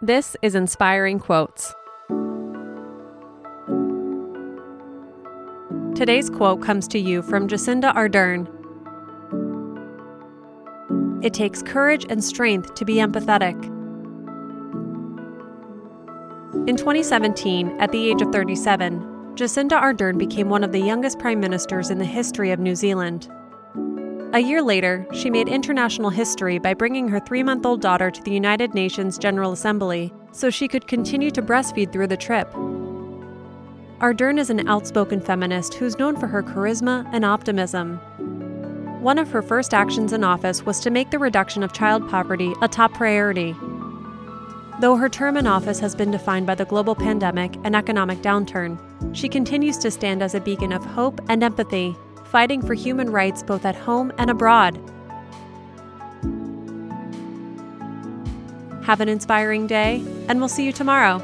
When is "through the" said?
31.92-32.16